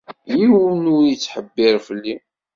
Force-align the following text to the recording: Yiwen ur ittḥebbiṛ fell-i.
Yiwen 0.37 0.83
ur 0.95 1.03
ittḥebbiṛ 1.05 1.75
fell-i. 1.87 2.15